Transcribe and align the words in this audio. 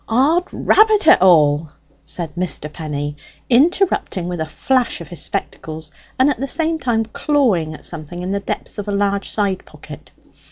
"'Od 0.09 0.47
rabbit 0.51 1.05
it 1.05 1.21
all!" 1.21 1.69
said 2.03 2.33
Mr. 2.33 2.73
Penny, 2.73 3.15
interrupting 3.51 4.27
with 4.27 4.41
a 4.41 4.47
flash 4.47 4.99
of 4.99 5.09
his 5.09 5.21
spectacles, 5.21 5.91
and 6.17 6.27
at 6.27 6.39
the 6.39 6.47
same 6.47 6.79
time 6.79 7.05
clawing 7.05 7.75
at 7.75 7.85
something 7.85 8.23
in 8.23 8.31
the 8.31 8.39
depths 8.39 8.79
of 8.79 8.87
a 8.87 8.91
large 8.91 9.29
side 9.29 9.63
pocket. 9.63 10.09